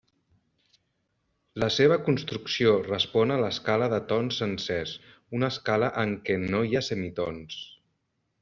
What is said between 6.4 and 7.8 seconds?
no hi ha semitons.